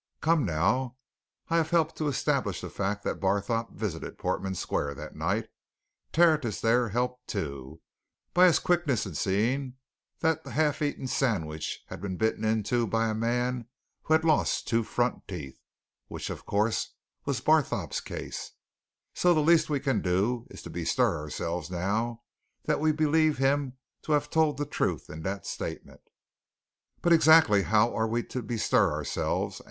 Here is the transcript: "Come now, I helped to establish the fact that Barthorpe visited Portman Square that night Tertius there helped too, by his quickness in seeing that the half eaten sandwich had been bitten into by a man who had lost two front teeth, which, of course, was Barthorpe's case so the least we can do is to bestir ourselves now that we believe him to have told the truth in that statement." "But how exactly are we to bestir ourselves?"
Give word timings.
"Come 0.19 0.45
now, 0.45 0.97
I 1.49 1.61
helped 1.61 1.95
to 1.97 2.07
establish 2.07 2.59
the 2.61 2.71
fact 2.71 3.03
that 3.03 3.19
Barthorpe 3.19 3.73
visited 3.73 4.17
Portman 4.17 4.55
Square 4.55 4.95
that 4.95 5.15
night 5.15 5.47
Tertius 6.11 6.59
there 6.59 6.89
helped 6.89 7.27
too, 7.27 7.81
by 8.33 8.47
his 8.47 8.57
quickness 8.57 9.05
in 9.05 9.13
seeing 9.13 9.75
that 10.21 10.43
the 10.43 10.53
half 10.53 10.81
eaten 10.81 11.05
sandwich 11.05 11.81
had 11.89 12.01
been 12.01 12.17
bitten 12.17 12.43
into 12.43 12.87
by 12.87 13.09
a 13.09 13.13
man 13.13 13.67
who 14.01 14.15
had 14.15 14.25
lost 14.25 14.67
two 14.67 14.81
front 14.81 15.27
teeth, 15.27 15.59
which, 16.07 16.31
of 16.31 16.47
course, 16.47 16.95
was 17.25 17.39
Barthorpe's 17.39 18.01
case 18.01 18.53
so 19.13 19.35
the 19.35 19.39
least 19.39 19.69
we 19.69 19.79
can 19.79 20.01
do 20.01 20.47
is 20.49 20.63
to 20.63 20.71
bestir 20.71 21.15
ourselves 21.19 21.69
now 21.69 22.23
that 22.63 22.79
we 22.79 22.91
believe 22.91 23.37
him 23.37 23.77
to 24.01 24.13
have 24.13 24.31
told 24.31 24.57
the 24.57 24.65
truth 24.65 25.11
in 25.11 25.21
that 25.21 25.45
statement." 25.45 26.01
"But 27.03 27.11
how 27.11 27.15
exactly 27.15 27.63
are 27.65 28.07
we 28.07 28.23
to 28.23 28.41
bestir 28.41 28.91
ourselves?" 28.91 29.59